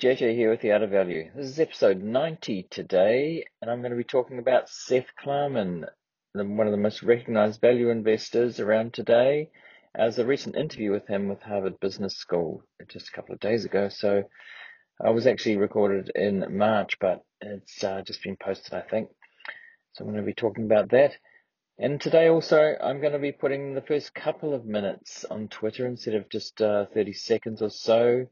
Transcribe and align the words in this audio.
JJ 0.00 0.34
here 0.34 0.48
with 0.48 0.62
the 0.62 0.70
of 0.70 0.88
Value. 0.88 1.30
This 1.36 1.48
is 1.48 1.60
episode 1.60 2.02
90 2.02 2.68
today, 2.70 3.44
and 3.60 3.70
I'm 3.70 3.82
going 3.82 3.90
to 3.90 3.98
be 3.98 4.02
talking 4.02 4.38
about 4.38 4.70
Seth 4.70 5.08
Klarman, 5.22 5.84
one 6.32 6.66
of 6.66 6.70
the 6.70 6.78
most 6.78 7.02
recognized 7.02 7.60
value 7.60 7.90
investors 7.90 8.60
around 8.60 8.94
today. 8.94 9.50
As 9.94 10.18
a 10.18 10.24
recent 10.24 10.56
interview 10.56 10.90
with 10.90 11.06
him 11.06 11.28
with 11.28 11.42
Harvard 11.42 11.78
Business 11.80 12.16
School 12.16 12.62
just 12.88 13.10
a 13.10 13.12
couple 13.12 13.34
of 13.34 13.40
days 13.40 13.66
ago. 13.66 13.90
So 13.90 14.22
I 15.04 15.10
was 15.10 15.26
actually 15.26 15.58
recorded 15.58 16.10
in 16.14 16.56
March, 16.56 16.98
but 16.98 17.22
it's 17.42 17.84
uh, 17.84 18.00
just 18.00 18.22
been 18.22 18.38
posted, 18.42 18.72
I 18.72 18.80
think. 18.80 19.10
So 19.92 20.04
I'm 20.04 20.12
going 20.12 20.24
to 20.24 20.26
be 20.26 20.32
talking 20.32 20.64
about 20.64 20.92
that. 20.92 21.12
And 21.78 22.00
today 22.00 22.30
also, 22.30 22.74
I'm 22.82 23.02
going 23.02 23.12
to 23.12 23.18
be 23.18 23.32
putting 23.32 23.74
the 23.74 23.82
first 23.82 24.14
couple 24.14 24.54
of 24.54 24.64
minutes 24.64 25.26
on 25.26 25.48
Twitter 25.48 25.86
instead 25.86 26.14
of 26.14 26.30
just 26.30 26.62
uh, 26.62 26.86
30 26.86 27.12
seconds 27.12 27.60
or 27.60 27.68
so 27.68 28.28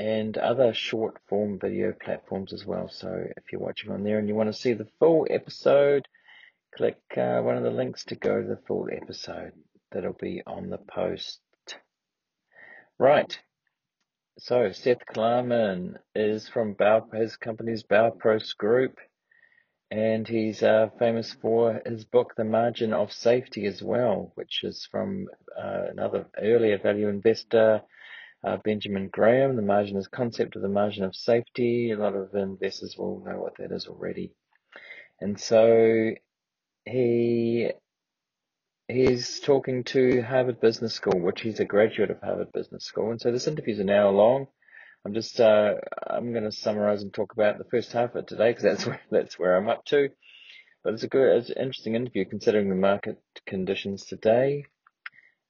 and 0.00 0.38
other 0.38 0.72
short 0.72 1.18
form 1.28 1.58
video 1.58 1.92
platforms 1.92 2.54
as 2.54 2.64
well. 2.64 2.88
So 2.88 3.22
if 3.36 3.52
you're 3.52 3.60
watching 3.60 3.92
on 3.92 4.02
there 4.02 4.18
and 4.18 4.26
you 4.28 4.34
want 4.34 4.48
to 4.48 4.58
see 4.58 4.72
the 4.72 4.88
full 4.98 5.26
episode, 5.28 6.08
click 6.74 6.98
uh, 7.18 7.42
one 7.42 7.58
of 7.58 7.64
the 7.64 7.70
links 7.70 8.04
to 8.04 8.14
go 8.14 8.40
to 8.40 8.48
the 8.48 8.60
full 8.66 8.88
episode. 8.90 9.52
That'll 9.92 10.16
be 10.18 10.42
on 10.46 10.70
the 10.70 10.78
post. 10.78 11.40
Right. 12.98 13.38
So 14.38 14.72
Seth 14.72 15.04
Klarman 15.04 15.96
is 16.14 16.48
from 16.48 16.72
Bow, 16.72 17.06
his 17.12 17.36
company's 17.36 17.82
Baupost 17.82 18.56
Group, 18.56 18.96
and 19.90 20.26
he's 20.26 20.62
uh, 20.62 20.88
famous 20.98 21.34
for 21.42 21.82
his 21.84 22.06
book, 22.06 22.32
The 22.38 22.44
Margin 22.44 22.94
of 22.94 23.12
Safety, 23.12 23.66
as 23.66 23.82
well, 23.82 24.32
which 24.34 24.64
is 24.64 24.88
from 24.90 25.26
uh, 25.62 25.88
another 25.90 26.24
earlier 26.40 26.78
value 26.78 27.08
investor, 27.08 27.82
uh, 28.42 28.56
Benjamin 28.64 29.08
Graham, 29.08 29.56
the 29.56 29.62
margin 29.62 29.96
is 29.96 30.08
concept 30.08 30.56
of 30.56 30.62
the 30.62 30.68
margin 30.68 31.04
of 31.04 31.14
safety. 31.14 31.90
A 31.90 31.96
lot 31.96 32.14
of 32.14 32.34
investors 32.34 32.96
will 32.96 33.22
know 33.24 33.38
what 33.38 33.56
that 33.58 33.72
is 33.72 33.86
already. 33.86 34.32
And 35.20 35.38
so 35.38 36.12
he 36.86 37.70
he's 38.88 39.40
talking 39.40 39.84
to 39.84 40.22
Harvard 40.22 40.60
Business 40.60 40.94
School, 40.94 41.20
which 41.20 41.42
he's 41.42 41.60
a 41.60 41.64
graduate 41.64 42.10
of 42.10 42.20
Harvard 42.22 42.52
Business 42.52 42.84
School. 42.84 43.10
And 43.10 43.20
so 43.20 43.30
this 43.30 43.46
interview 43.46 43.74
is 43.74 43.80
an 43.80 43.90
hour 43.90 44.10
long. 44.10 44.46
I'm 45.04 45.14
just 45.14 45.38
uh, 45.38 45.74
I'm 46.06 46.32
going 46.32 46.44
to 46.44 46.52
summarize 46.52 47.02
and 47.02 47.12
talk 47.12 47.32
about 47.32 47.58
the 47.58 47.64
first 47.70 47.92
half 47.92 48.14
of 48.14 48.26
today 48.26 48.50
because 48.50 48.64
that's 48.64 48.86
where 48.86 49.00
that's 49.10 49.38
where 49.38 49.56
I'm 49.56 49.68
up 49.68 49.84
to. 49.86 50.08
But 50.82 50.94
it's 50.94 51.02
a 51.02 51.08
good, 51.08 51.36
it's 51.36 51.50
an 51.50 51.58
interesting 51.58 51.94
interview 51.94 52.24
considering 52.24 52.70
the 52.70 52.74
market 52.74 53.20
conditions 53.46 54.06
today 54.06 54.64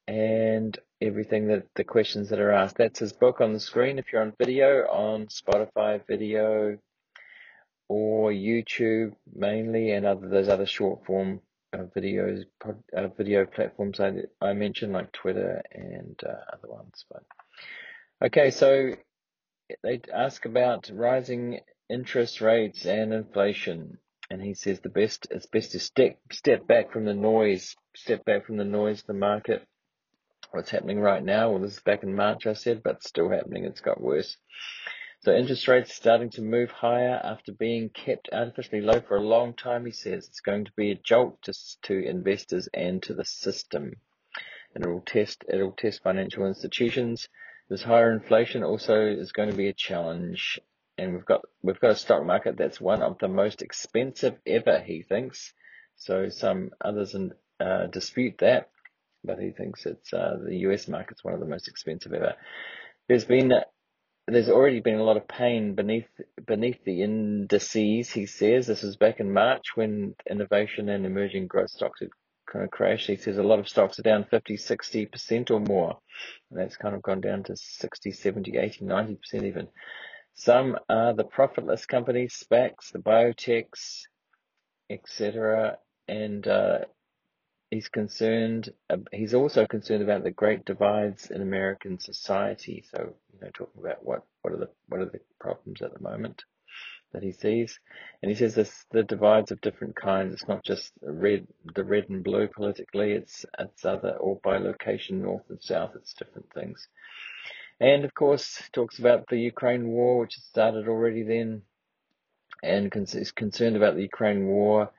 and 0.06 0.79
everything 1.01 1.48
that 1.48 1.67
the 1.75 1.84
questions 1.84 2.29
that 2.29 2.41
are 2.41 2.53
asked. 2.53 2.77
That's 2.77 2.98
his 2.98 3.12
book 3.12 3.41
on 3.41 3.53
the 3.53 3.61
screen 3.61 3.98
if 3.98 4.06
you're 4.12 4.23
on 4.23 4.34
video, 4.39 4.87
on 4.87 5.27
Spotify 5.27 6.01
video 6.06 6.79
or 7.89 8.31
YouTube 8.31 9.12
mainly, 9.34 9.93
and 9.93 10.06
other 10.06 10.28
those 10.28 10.48
other 10.48 10.67
short 10.67 11.05
form 11.06 11.41
uh, 11.73 11.84
videos, 11.97 12.45
uh, 12.65 13.09
video 13.17 13.47
platforms 13.47 14.01
I, 14.01 14.12
I 14.41 14.53
mentioned 14.53 14.93
like 14.93 15.12
Twitter 15.12 15.62
and 15.73 16.21
uh, 16.25 16.53
other 16.53 16.69
ones. 16.73 17.05
But 17.11 17.23
okay, 18.27 18.51
so 18.51 18.93
they 19.83 20.01
ask 20.12 20.45
about 20.45 20.91
rising 20.93 21.61
interest 21.89 22.41
rates 22.41 22.84
and 22.87 23.12
inflation. 23.12 23.98
And 24.33 24.41
he 24.41 24.55
says 24.55 24.78
the 24.78 24.91
best, 24.91 25.27
it's 25.33 25.47
best 25.47 25.73
to 25.73 25.81
step, 25.81 26.17
step 26.31 26.67
back 26.69 26.93
from 26.93 27.05
the 27.05 27.15
noise, 27.15 27.75
step 27.97 28.25
back 28.25 28.47
from 28.47 28.59
the 28.59 28.65
noise 28.65 29.01
of 29.01 29.06
the 29.06 29.15
market 29.15 29.67
what's 30.53 30.70
happening 30.70 31.01
right 31.01 31.25
now. 31.25 31.51
Well, 31.51 31.61
this 31.61 31.75
is 31.75 31.81
back 31.81 32.03
in 32.03 32.15
March, 32.15 32.47
I 32.47 32.55
said, 32.55 32.83
but 32.83 33.03
still 33.03 33.31
happening. 33.31 33.65
It's 33.65 33.81
got 33.81 34.01
worse. 34.01 34.37
So 35.23 35.34
interest 35.34 35.69
rates 35.69 35.95
starting 35.95 36.31
to 36.31 36.43
move 36.43 36.70
higher 36.70 37.20
after 37.23 37.53
being 37.53 37.91
kept 37.91 38.31
artificially 38.33 38.81
low 38.81 39.01
for 39.01 39.17
a 39.17 39.23
long 39.23 39.53
time, 39.55 39.84
he 39.84 39.93
says. 39.93 40.27
It's 40.27 40.41
going 40.41 40.65
to 40.65 40.73
be 40.77 40.93
a 40.93 40.95
jolt 40.95 41.43
to, 41.43 41.53
to 41.83 42.09
investors 42.09 42.69
and 42.73 43.03
to 43.03 43.15
the 43.15 43.25
system. 43.25 43.97
And 44.75 44.84
it 44.84 44.88
will 44.88 45.03
test, 45.03 45.44
it 45.49 45.56
will 45.56 45.72
test 45.72 46.03
financial 46.03 46.47
institutions. 46.47 47.28
This 47.69 47.82
higher 47.82 48.12
inflation 48.12 48.65
also 48.65 49.06
is 49.06 49.32
going 49.32 49.50
to 49.50 49.56
be 49.56 49.69
a 49.69 49.75
challenge. 49.75 50.59
And 50.97 51.12
we've 51.12 51.27
got, 51.27 51.43
we've 51.62 51.81
got 51.81 51.91
a 51.91 51.97
stock 51.97 52.25
market 52.25 52.56
that's 52.56 52.81
one 52.81 53.03
of 53.03 53.19
the 53.19 53.28
most 53.28 53.62
expensive 53.62 54.37
ever, 54.47 54.81
he 54.81 55.03
thinks. 55.03 55.53
So 55.97 56.31
some 56.31 56.71
others 56.81 57.15
in, 57.15 57.32
uh, 57.61 57.88
dispute 57.88 58.38
that 58.38 58.71
but 59.25 59.38
he 59.38 59.50
thinks 59.50 59.86
it's 59.86 60.12
uh, 60.12 60.36
the 60.44 60.56
US 60.69 60.88
market's 60.88 61.25
one 61.25 61.34
of 61.34 61.41
the 61.41 61.47
most 61.47 61.69
expensive 61.69 62.12
ever. 62.12 62.34
There's 63.08 63.25
been 63.25 63.53
there's 64.26 64.48
already 64.48 64.81
been 64.81 64.98
a 64.98 65.04
lot 65.04 65.16
of 65.16 65.28
pain 65.28 65.75
beneath 65.75 66.08
beneath 66.47 66.82
the 66.84 67.03
indices. 67.03 68.10
He 68.10 68.26
says 68.26 68.66
this 68.66 68.82
was 68.82 68.97
back 68.97 69.20
in 69.20 69.32
March 69.32 69.64
when 69.75 70.14
innovation 70.28 70.88
and 70.88 71.04
emerging 71.04 71.48
growth 71.48 71.70
stocks 71.70 72.00
had 72.00 72.10
kind 72.50 72.64
of 72.64 72.70
crashed. 72.70 73.08
He 73.08 73.16
says 73.16 73.38
a 73.38 73.42
lot 73.42 73.58
of 73.58 73.69
stocks 73.69 73.98
are 73.98 74.03
down 74.03 74.25
50, 74.31 74.56
60 74.56 75.06
percent 75.06 75.50
or 75.50 75.60
more, 75.60 75.98
and 76.50 76.60
that's 76.60 76.76
kind 76.76 76.94
of 76.94 77.02
gone 77.02 77.20
down 77.20 77.42
to 77.44 77.56
60, 77.56 78.12
70, 78.12 78.56
80, 78.58 78.84
90 78.84 79.16
percent 79.16 79.44
even. 79.44 79.69
Some 80.34 80.78
are 80.88 81.12
the 81.12 81.25
profitless 81.25 81.87
companies, 81.87 82.34
SPACs, 82.44 82.92
the 82.92 83.00
biotechs, 83.00 84.02
etc. 84.88 85.78
And 86.08 86.47
uh, 86.47 86.81
he's 87.70 87.88
concerned. 87.88 88.72
Uh, 88.91 88.98
he's 89.12 89.34
also 89.34 89.66
concerned 89.66 90.03
about 90.03 90.25
the 90.25 90.31
great 90.31 90.64
divides 90.64 91.31
in 91.31 91.41
American 91.41 91.98
society. 91.98 92.84
So, 92.91 93.14
you 93.32 93.41
know, 93.41 93.50
talking 93.54 93.81
about 93.81 94.04
what 94.04 94.25
what 94.42 94.53
are 94.53 94.58
the 94.58 94.70
what 94.88 95.00
are 95.00 95.06
the 95.06 95.20
problems 95.38 95.81
at 95.81 95.94
the 95.94 96.00
moment 96.00 96.44
that 97.12 97.22
he 97.22 97.32
sees, 97.32 97.78
and 98.22 98.31
he 98.31 98.36
says 98.36 98.54
this 98.54 98.84
the 98.91 99.03
divides 99.03 99.50
of 99.50 99.60
different 99.60 99.97
kinds. 99.97 100.34
It's 100.34 100.48
not 100.48 100.64
just 100.64 100.92
red, 101.03 101.47
the 101.75 101.84
red 101.84 102.08
and 102.08 102.22
blue 102.22 102.48
politically. 102.48 103.12
It's 103.12 103.47
it's 103.58 103.84
other 103.84 104.10
or 104.10 104.41
by 104.42 104.58
location, 104.58 105.22
north 105.22 105.44
and 105.48 105.62
south. 105.62 105.92
It's 105.94 106.14
different 106.14 106.52
things. 106.52 106.88
And 107.81 108.04
of 108.04 108.12
course, 108.14 108.62
talks 108.72 108.98
about 108.98 109.26
the 109.28 109.38
Ukraine 109.38 109.88
war, 109.88 110.19
which 110.19 110.37
started 110.38 110.87
already 110.87 111.22
then, 111.22 111.62
and 112.62 112.94
is 112.94 113.32
concerned 113.32 113.76
about 113.76 113.94
the 113.94 114.02
Ukraine 114.02 114.47
war 114.47 114.91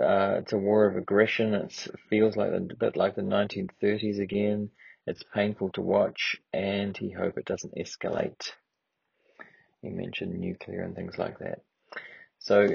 uh, 0.00 0.36
it's 0.40 0.52
a 0.52 0.58
war 0.58 0.86
of 0.86 0.96
aggression. 0.96 1.54
It's, 1.54 1.86
it 1.86 1.98
feels 2.08 2.36
like 2.36 2.52
a 2.52 2.60
bit 2.60 2.96
like 2.96 3.14
the 3.14 3.22
1930s 3.22 4.20
again. 4.20 4.70
It's 5.06 5.22
painful 5.34 5.70
to 5.70 5.82
watch, 5.82 6.36
and 6.52 6.96
he 6.96 7.10
hope 7.10 7.38
it 7.38 7.44
doesn't 7.44 7.76
escalate. 7.76 8.50
He 9.82 9.90
mentioned 9.90 10.38
nuclear 10.38 10.82
and 10.82 10.96
things 10.96 11.16
like 11.16 11.38
that. 11.38 11.60
So 12.38 12.68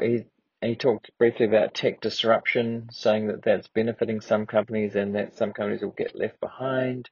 he 0.00 0.24
he 0.62 0.76
talked 0.76 1.10
briefly 1.18 1.46
about 1.46 1.74
tech 1.74 2.00
disruption, 2.00 2.88
saying 2.92 3.28
that 3.28 3.42
that's 3.42 3.68
benefiting 3.68 4.20
some 4.20 4.46
companies 4.46 4.94
and 4.94 5.14
that 5.14 5.36
some 5.36 5.52
companies 5.52 5.80
will 5.80 5.90
get 5.90 6.14
left 6.14 6.38
behind. 6.38 7.08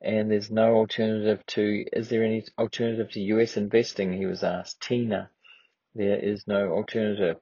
And 0.00 0.30
there's 0.30 0.50
no 0.50 0.76
alternative 0.76 1.44
to, 1.46 1.84
is 1.92 2.08
there 2.08 2.22
any 2.22 2.44
alternative 2.58 3.10
to 3.12 3.20
US 3.20 3.56
investing? 3.56 4.12
He 4.12 4.26
was 4.26 4.44
asked. 4.44 4.80
Tina, 4.80 5.30
there 5.94 6.18
is 6.18 6.46
no 6.46 6.70
alternative. 6.70 7.38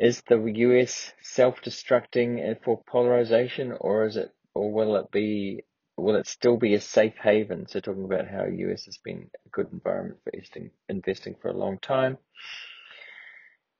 Is 0.00 0.22
the 0.22 0.38
US 0.38 1.12
self-destructing 1.20 2.62
for 2.64 2.82
polarization, 2.88 3.72
or 3.78 4.06
is 4.06 4.16
it, 4.16 4.32
or 4.54 4.72
will 4.72 4.96
it 4.96 5.10
be, 5.12 5.64
will 5.98 6.16
it 6.16 6.26
still 6.26 6.56
be 6.56 6.74
a 6.74 6.80
safe 6.80 7.16
haven? 7.22 7.68
So 7.68 7.80
talking 7.80 8.04
about 8.06 8.26
how 8.26 8.46
US 8.46 8.86
has 8.86 8.98
been 9.04 9.30
a 9.46 9.48
good 9.50 9.68
environment 9.72 10.20
for 10.24 10.30
investing, 10.30 10.70
investing 10.88 11.36
for 11.42 11.48
a 11.48 11.56
long 11.56 11.78
time. 11.80 12.16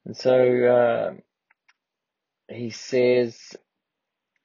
And 0.05 0.15
so 0.15 0.67
uh, 0.67 2.55
he 2.55 2.71
says 2.71 3.57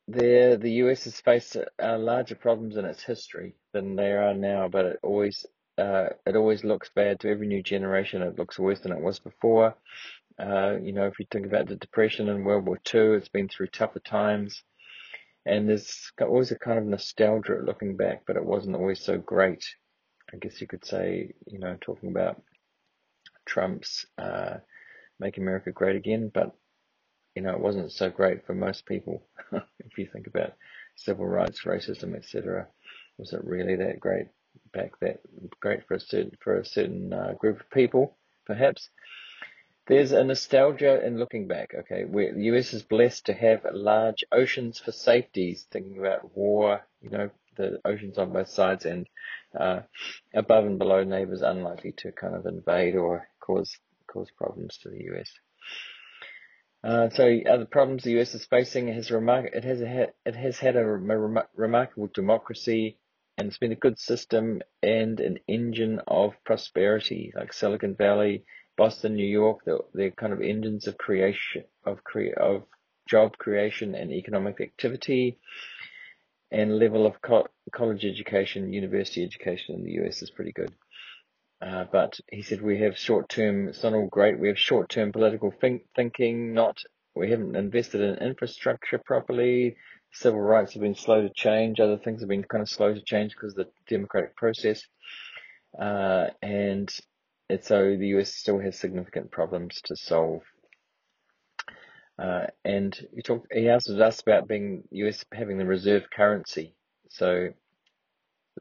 there 0.07 0.57
the 0.57 0.71
US 0.83 1.03
has 1.05 1.19
faced 1.19 1.57
uh, 1.57 1.97
larger 1.97 2.35
problems 2.35 2.77
in 2.77 2.85
its 2.85 3.03
history 3.03 3.55
than 3.73 3.97
they 3.97 4.13
are 4.13 4.33
now, 4.33 4.69
but 4.69 4.85
it 4.85 4.99
always 5.03 5.45
uh, 5.77 6.07
it 6.25 6.37
always 6.37 6.63
looks 6.63 6.89
bad 6.95 7.19
to 7.19 7.29
every 7.29 7.47
new 7.47 7.61
generation. 7.61 8.21
It 8.21 8.39
looks 8.39 8.57
worse 8.57 8.79
than 8.79 8.93
it 8.93 9.01
was 9.01 9.19
before. 9.19 9.75
Uh, 10.39 10.77
you 10.81 10.91
know, 10.91 11.05
if 11.05 11.19
you 11.19 11.25
think 11.31 11.45
about 11.45 11.67
the 11.67 11.75
Depression 11.75 12.29
and 12.29 12.45
World 12.45 12.65
War 12.65 12.79
II, 12.93 13.15
it's 13.17 13.29
been 13.29 13.47
through 13.47 13.67
tougher 13.67 13.99
times. 13.99 14.63
And 15.45 15.69
there's 15.69 16.11
always 16.21 16.51
a 16.51 16.59
kind 16.59 16.79
of 16.79 16.85
nostalgia 16.85 17.59
looking 17.63 17.95
back, 17.95 18.23
but 18.25 18.35
it 18.35 18.43
wasn't 18.43 18.75
always 18.75 18.99
so 19.03 19.17
great. 19.17 19.63
I 20.33 20.37
guess 20.37 20.59
you 20.59 20.67
could 20.67 20.85
say, 20.85 21.33
you 21.45 21.59
know, 21.59 21.77
talking 21.79 22.09
about 22.09 22.41
Trump's 23.45 24.05
uh, 24.17 24.57
Make 25.19 25.37
America 25.37 25.71
Great 25.71 25.95
Again, 25.95 26.31
but, 26.33 26.55
you 27.35 27.43
know, 27.43 27.51
it 27.51 27.59
wasn't 27.59 27.91
so 27.91 28.09
great 28.09 28.45
for 28.45 28.55
most 28.55 28.85
people. 28.87 29.21
if 29.51 29.97
you 29.97 30.07
think 30.11 30.27
about 30.27 30.53
civil 30.95 31.27
rights, 31.27 31.61
racism, 31.63 32.15
etc., 32.15 32.67
was 33.17 33.31
it 33.33 33.43
really 33.43 33.75
that 33.77 33.99
great 33.99 34.27
back 34.73 34.91
that 35.01 35.19
great 35.59 35.85
for 35.87 35.95
a 35.95 35.99
certain 35.99 36.31
for 36.41 36.59
a 36.59 36.65
certain 36.65 37.13
uh, 37.13 37.33
group 37.39 37.59
of 37.59 37.69
people, 37.69 38.17
perhaps? 38.45 38.89
There's 39.87 40.11
a 40.11 40.23
nostalgia 40.23 41.05
in 41.05 41.19
looking 41.19 41.47
back, 41.47 41.75
okay, 41.75 42.05
where 42.05 42.33
the 42.33 42.43
US 42.45 42.73
is 42.73 42.81
blessed 42.81 43.27
to 43.27 43.33
have 43.33 43.65
large 43.71 44.23
oceans 44.31 44.79
for 44.79 44.91
safety, 44.91 45.57
thinking 45.71 45.99
about 45.99 46.35
war, 46.35 46.81
you 47.01 47.11
know, 47.11 47.29
the 47.55 47.79
oceans 47.85 48.17
on 48.17 48.33
both 48.33 48.49
sides 48.49 48.85
and 48.85 49.07
uh, 49.57 49.81
above 50.33 50.65
and 50.65 50.79
below 50.79 51.03
neighbors 51.03 51.41
unlikely 51.41 51.93
to 51.97 52.11
kind 52.11 52.35
of 52.35 52.45
invade 52.45 52.95
or 52.95 53.27
cause 53.39 53.77
cause 54.07 54.29
problems 54.37 54.77
to 54.79 54.89
the 54.89 55.03
US. 55.13 55.31
Uh, 56.83 57.09
so 57.09 57.39
other 57.49 57.65
problems 57.65 58.03
the 58.03 58.19
US 58.19 58.35
is 58.35 58.45
facing 58.45 58.87
has 58.87 59.09
remar- 59.09 59.55
it 59.55 59.63
has 59.63 59.81
a, 59.81 60.07
it 60.25 60.35
has 60.35 60.59
had 60.59 60.75
a 60.75 60.85
rem- 60.85 61.47
remarkable 61.55 62.09
democracy 62.13 62.97
and 63.37 63.47
it's 63.47 63.57
been 63.57 63.71
a 63.71 63.75
good 63.75 63.99
system 63.99 64.61
and 64.81 65.19
an 65.19 65.39
engine 65.47 65.99
of 66.07 66.33
prosperity 66.45 67.33
like 67.35 67.53
Silicon 67.53 67.95
Valley, 67.95 68.45
Boston, 68.77 69.15
New 69.15 69.27
York. 69.27 69.61
They're, 69.65 69.79
they're 69.93 70.11
kind 70.11 70.33
of 70.33 70.41
engines 70.41 70.87
of 70.87 70.97
creation 70.97 71.65
of 71.85 72.03
cre- 72.03 72.37
of 72.37 72.63
job 73.07 73.37
creation 73.37 73.95
and 73.95 74.11
economic 74.11 74.61
activity 74.61 75.37
and 76.51 76.79
level 76.79 77.05
of 77.05 77.21
co- 77.21 77.47
college 77.73 78.05
education, 78.05 78.73
university 78.73 79.23
education 79.23 79.75
in 79.75 79.83
the 79.83 80.05
US 80.05 80.21
is 80.21 80.31
pretty 80.31 80.51
good. 80.51 80.73
Uh, 81.61 81.85
but 81.91 82.19
he 82.31 82.41
said 82.41 82.61
we 82.61 82.79
have 82.79 82.97
short 82.97 83.29
term, 83.29 83.69
it's 83.69 83.83
not 83.83 83.93
all 83.93 84.07
great. 84.07 84.39
We 84.39 84.49
have 84.49 84.59
short 84.59 84.89
term 84.89 85.11
political 85.11 85.51
think, 85.51 85.83
thinking, 85.95 86.53
not, 86.53 86.77
we 87.15 87.31
haven't 87.31 87.55
invested 87.55 88.01
in 88.01 88.27
infrastructure 88.27 88.99
properly. 89.03 89.77
Civil 90.13 90.39
rights 90.39 90.73
have 90.73 90.81
been 90.81 90.95
slow 90.95 91.21
to 91.21 91.33
change. 91.33 91.79
Other 91.79 91.97
things 91.97 92.21
have 92.21 92.29
been 92.29 92.43
kind 92.43 92.61
of 92.61 92.69
slow 92.69 92.93
to 92.93 93.01
change 93.01 93.33
because 93.33 93.57
of 93.57 93.65
the 93.65 93.71
democratic 93.87 94.35
process. 94.35 94.81
Uh, 95.77 96.27
and 96.41 96.89
so 97.61 97.95
the 97.97 98.07
US 98.17 98.33
still 98.33 98.59
has 98.59 98.77
significant 98.77 99.31
problems 99.31 99.81
to 99.85 99.95
solve. 99.95 100.41
Uh, 102.17 102.47
and 102.63 102.95
he 103.13 103.21
talked, 103.21 103.47
he 103.51 103.69
asked 103.69 103.89
us 103.89 104.21
about 104.21 104.47
being 104.47 104.83
US 104.91 105.25
having 105.33 105.57
the 105.57 105.65
reserve 105.65 106.03
currency. 106.15 106.75
So 107.09 107.49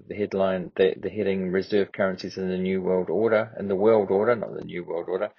the 0.08 0.14
headline, 0.14 0.72
the, 0.76 0.94
the 1.00 1.08
heading 1.08 1.50
reserve 1.50 1.92
currencies 1.92 2.36
in 2.36 2.48
the 2.48 2.58
new 2.58 2.82
world 2.82 3.10
order, 3.10 3.54
in 3.58 3.68
the 3.68 3.76
world 3.76 4.10
order, 4.10 4.34
not 4.34 4.54
the 4.54 4.64
new 4.64 4.84
world 4.84 5.06
order. 5.08 5.30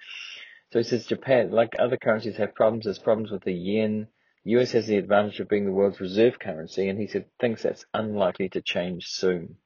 So 0.72 0.80
he 0.80 0.84
says 0.84 1.06
Japan, 1.06 1.50
like 1.50 1.76
other 1.78 1.96
currencies, 1.96 2.36
have 2.36 2.54
problems. 2.54 2.84
There's 2.84 2.98
problems 2.98 3.30
with 3.30 3.44
the 3.44 3.52
yen. 3.52 4.08
US 4.44 4.72
has 4.72 4.86
the 4.86 4.96
advantage 4.96 5.40
of 5.40 5.48
being 5.48 5.64
the 5.64 5.72
world's 5.72 6.00
reserve 6.00 6.38
currency, 6.38 6.88
and 6.88 6.98
he 6.98 7.06
said 7.06 7.26
thinks 7.40 7.62
that's 7.62 7.84
unlikely 7.94 8.48
to 8.50 8.62
change 8.62 9.06
soon. 9.06 9.56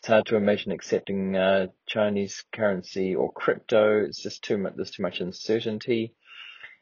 It's 0.00 0.08
hard 0.08 0.24
to 0.26 0.36
imagine 0.36 0.72
accepting 0.72 1.36
uh, 1.36 1.66
Chinese 1.86 2.42
currency 2.54 3.14
or 3.14 3.30
crypto. 3.30 4.02
It's 4.02 4.22
just 4.22 4.42
too 4.42 4.56
much. 4.56 4.72
There's 4.74 4.90
too 4.90 5.02
much 5.02 5.20
uncertainty, 5.20 6.14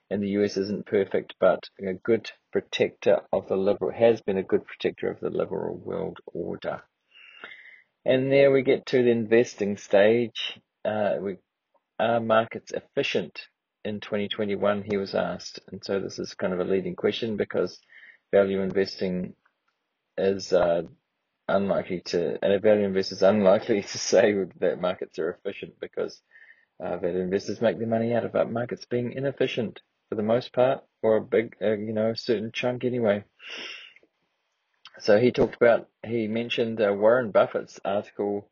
and 0.08 0.22
the 0.22 0.28
US 0.40 0.56
isn't 0.56 0.86
perfect, 0.86 1.34
but 1.40 1.68
a 1.84 1.94
good 1.94 2.30
protector 2.52 3.22
of 3.32 3.48
the 3.48 3.56
liberal 3.56 3.90
has 3.90 4.20
been 4.20 4.38
a 4.38 4.44
good 4.44 4.64
protector 4.64 5.10
of 5.10 5.18
the 5.18 5.30
liberal 5.30 5.76
world 5.76 6.18
order. 6.26 6.82
And 8.04 8.30
there 8.30 8.52
we 8.52 8.62
get 8.62 8.86
to 8.86 9.02
the 9.02 9.10
investing 9.10 9.78
stage. 9.78 10.60
Uh, 10.84 11.16
we, 11.20 11.38
are 11.98 12.20
markets 12.20 12.70
efficient 12.70 13.48
in 13.84 13.98
2021? 13.98 14.84
He 14.88 14.96
was 14.96 15.16
asked. 15.16 15.58
And 15.72 15.84
so 15.84 15.98
this 15.98 16.20
is 16.20 16.34
kind 16.34 16.52
of 16.52 16.60
a 16.60 16.64
leading 16.64 16.94
question 16.94 17.36
because 17.36 17.80
value 18.30 18.60
investing 18.60 19.34
is 20.16 20.52
uh, 20.52 20.82
unlikely 21.48 22.00
to, 22.06 22.38
and 22.42 22.52
a 22.52 22.58
value 22.58 22.84
investor 22.84 23.14
is 23.14 23.22
unlikely 23.22 23.82
to 23.92 23.98
say 23.98 24.34
that 24.60 24.80
markets 24.80 25.18
are 25.18 25.30
efficient 25.30 25.74
because 25.80 26.20
uh, 26.84 26.98
investors 27.00 27.60
make 27.60 27.78
their 27.78 27.88
money 27.88 28.14
out 28.14 28.24
of 28.24 28.50
markets 28.50 28.84
being 28.84 29.12
inefficient 29.12 29.80
for 30.08 30.14
the 30.14 30.22
most 30.22 30.52
part, 30.52 30.82
or 31.02 31.16
a 31.16 31.20
big, 31.20 31.56
uh, 31.62 31.72
you 31.72 31.92
know, 31.92 32.14
certain 32.14 32.50
chunk 32.52 32.84
anyway. 32.84 33.24
So 35.00 35.18
he 35.18 35.30
talked 35.30 35.54
about, 35.54 35.88
he 36.06 36.26
mentioned 36.26 36.80
uh, 36.80 36.92
Warren 36.92 37.30
Buffett's 37.30 37.78
article, 37.84 38.50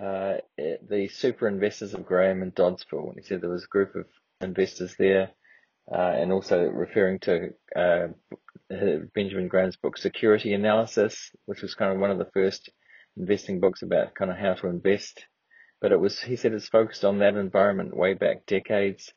uh, 0.00 0.38
the 0.56 1.08
super 1.08 1.48
investors 1.48 1.94
of 1.94 2.04
Graham 2.04 2.42
and 2.42 2.54
Doddsville. 2.54 3.08
And 3.08 3.18
he 3.18 3.22
said 3.22 3.40
there 3.40 3.50
was 3.50 3.64
a 3.64 3.68
group 3.68 3.94
of 3.94 4.06
investors 4.40 4.96
there, 4.98 5.30
uh, 5.90 5.96
and 6.16 6.32
also 6.32 6.64
referring 6.64 7.20
to 7.20 7.54
uh, 7.74 8.08
Benjamin 8.68 9.48
Graham's 9.48 9.76
book, 9.76 9.96
Security 9.96 10.52
Analysis, 10.52 11.30
which 11.46 11.62
was 11.62 11.74
kind 11.74 11.92
of 11.92 11.98
one 11.98 12.10
of 12.10 12.18
the 12.18 12.30
first 12.34 12.70
investing 13.16 13.60
books 13.60 13.82
about 13.82 14.14
kind 14.14 14.30
of 14.30 14.36
how 14.36 14.54
to 14.54 14.68
invest. 14.68 15.24
But 15.80 15.92
it 15.92 16.00
was, 16.00 16.20
he 16.20 16.36
said, 16.36 16.52
it's 16.52 16.68
focused 16.68 17.04
on 17.04 17.18
that 17.18 17.36
environment 17.36 17.96
way 17.96 18.14
back 18.14 18.46
decades, 18.46 19.12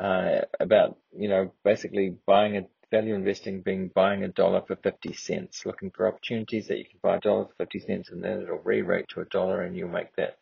uh, 0.00 0.42
about, 0.58 0.98
you 1.16 1.28
know, 1.28 1.52
basically 1.64 2.16
buying 2.26 2.56
a 2.56 2.66
value 2.90 3.14
investing 3.14 3.62
being 3.62 3.88
buying 3.94 4.24
a 4.24 4.28
dollar 4.28 4.62
for 4.66 4.76
50 4.76 5.12
cents, 5.12 5.64
looking 5.64 5.90
for 5.90 6.08
opportunities 6.08 6.68
that 6.68 6.78
you 6.78 6.84
can 6.84 6.98
buy 7.02 7.16
a 7.16 7.20
dollar 7.20 7.44
for 7.46 7.54
50 7.58 7.80
cents 7.80 8.10
and 8.10 8.22
then 8.22 8.42
it'll 8.42 8.58
re-rate 8.58 9.06
to 9.08 9.20
a 9.20 9.24
dollar 9.26 9.62
and 9.62 9.76
you'll 9.76 9.88
make 9.88 10.14
that. 10.16 10.38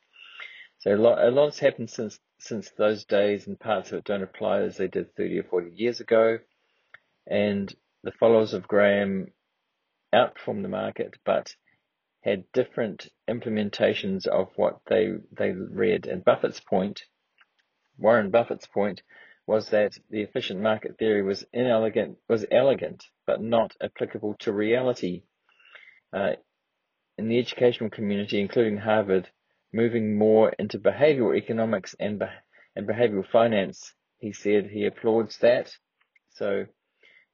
So 0.78 0.94
a 0.94 0.96
lot, 0.96 1.22
a 1.22 1.30
lot's 1.30 1.58
happened 1.58 1.90
since, 1.90 2.18
since 2.38 2.70
those 2.70 3.04
days 3.04 3.46
and 3.46 3.58
parts 3.58 3.92
of 3.92 3.98
it 3.98 4.04
don't 4.04 4.22
apply 4.22 4.62
as 4.62 4.76
they 4.76 4.88
did 4.88 5.14
30 5.16 5.40
or 5.40 5.42
40 5.44 5.70
years 5.74 6.00
ago. 6.00 6.38
And 7.26 7.74
the 8.02 8.12
followers 8.12 8.54
of 8.54 8.68
Graham 8.68 9.28
outperformed 10.14 10.62
the 10.62 10.68
market, 10.68 11.14
but 11.24 11.54
had 12.22 12.50
different 12.52 13.08
implementations 13.28 14.26
of 14.26 14.48
what 14.56 14.80
they, 14.88 15.12
they 15.32 15.50
read. 15.52 16.06
And 16.06 16.24
Buffett's 16.24 16.60
point, 16.60 17.02
Warren 17.96 18.30
Buffett's 18.30 18.66
point 18.66 19.02
was 19.46 19.70
that 19.70 19.96
the 20.10 20.20
efficient 20.20 20.60
market 20.60 20.98
theory 20.98 21.22
was 21.22 21.44
inelegant, 21.52 22.18
was 22.28 22.44
elegant, 22.50 23.04
but 23.26 23.40
not 23.40 23.74
applicable 23.82 24.36
to 24.40 24.52
reality. 24.52 25.22
Uh, 26.12 26.32
in 27.16 27.28
the 27.28 27.38
educational 27.38 27.90
community, 27.90 28.40
including 28.40 28.76
Harvard, 28.76 29.28
moving 29.72 30.16
more 30.16 30.50
into 30.58 30.78
behavioral 30.78 31.36
economics 31.36 31.94
and, 31.98 32.22
and 32.76 32.86
behavioral 32.86 33.26
finance, 33.26 33.92
he 34.18 34.32
said 34.32 34.66
he 34.66 34.84
applauds 34.86 35.38
that. 35.38 35.72
So, 36.30 36.66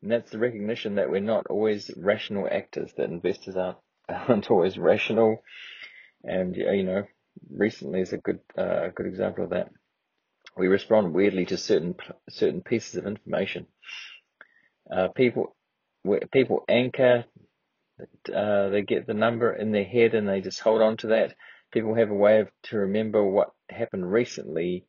and 0.05 0.13
that's 0.13 0.31
the 0.31 0.39
recognition 0.39 0.95
that 0.95 1.11
we're 1.11 1.21
not 1.21 1.47
always 1.51 1.91
rational 1.97 2.47
actors, 2.49 2.93
that 2.97 3.11
investors 3.11 3.57
aren't, 3.57 3.79
aren't 4.09 4.51
always 4.51 4.79
rational. 4.79 5.43
And, 6.23 6.55
you 6.57 6.85
know, 6.85 7.05
recently 7.51 8.01
is 8.01 8.13
a 8.13 8.19
good, 8.19 8.39
uh, 8.57 8.89
good 8.95 9.07
example 9.07 9.45
of 9.45 9.51
that 9.51 9.71
we 10.57 10.69
respond 10.69 11.15
weirdly 11.15 11.47
to 11.47 11.57
certain 11.57 11.95
certain 12.29 12.61
pieces 12.63 12.97
of 12.97 13.07
information. 13.07 13.67
Uh, 14.91 15.09
people 15.09 15.57
people 16.33 16.65
anchor, 16.69 17.25
uh, 18.35 18.69
they 18.69 18.83
get 18.83 19.07
the 19.07 19.15
number 19.15 19.53
in 19.53 19.73
their 19.73 19.85
head 19.85 20.15
and 20.15 20.29
they 20.29 20.41
just 20.41 20.61
hold 20.61 20.83
on 20.83 20.97
to 20.99 21.09
that. 21.09 21.35
People 21.73 21.95
have 21.95 22.11
a 22.11 22.15
way 22.15 22.41
of 22.41 22.49
to 22.65 22.79
remember 22.79 23.25
what 23.25 23.51
happened 23.69 24.11
recently, 24.11 24.87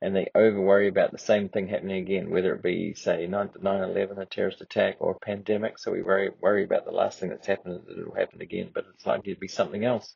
and 0.00 0.14
they 0.14 0.28
over 0.34 0.60
worry 0.60 0.88
about 0.88 1.10
the 1.10 1.18
same 1.18 1.48
thing 1.48 1.68
happening 1.68 2.02
again, 2.02 2.30
whether 2.30 2.54
it 2.54 2.62
be 2.62 2.94
say 2.94 3.26
9/11, 3.26 4.18
a 4.18 4.26
terrorist 4.26 4.60
attack, 4.60 4.96
or 5.00 5.12
a 5.12 5.18
pandemic. 5.18 5.78
So 5.78 5.92
we 5.92 6.02
worry 6.02 6.30
worry 6.40 6.64
about 6.64 6.84
the 6.84 6.92
last 6.92 7.18
thing 7.18 7.30
that's 7.30 7.46
happened 7.46 7.80
that 7.86 7.98
it'll 7.98 8.14
happen 8.14 8.40
again, 8.40 8.70
but 8.72 8.86
it's 8.94 9.06
likely 9.06 9.34
to 9.34 9.40
be 9.40 9.48
something 9.48 9.84
else. 9.84 10.14